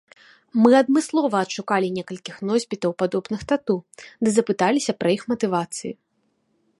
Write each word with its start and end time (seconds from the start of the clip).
Мы 0.61 0.71
адмыслова 0.77 1.37
адшукалі 1.47 1.87
некалькіх 1.97 2.35
носьбітаў 2.51 2.91
падобных 3.03 3.41
тату 3.53 3.75
ды 4.23 4.29
запыталіся 4.39 4.91
пра 5.03 5.09
іх 5.19 5.23
матывацыі. 5.33 5.91